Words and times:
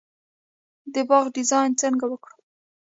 د 0.93 0.95
باغ 1.09 1.25
ډیزاین 1.35 1.71
څنګه 1.81 2.05
وکړم؟ 2.09 2.39